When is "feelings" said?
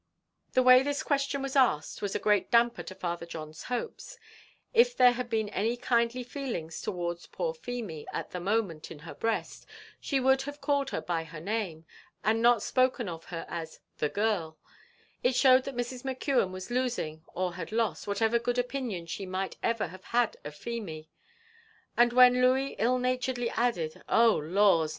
6.23-6.81